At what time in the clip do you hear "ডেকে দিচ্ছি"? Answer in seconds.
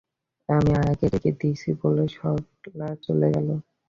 1.11-1.69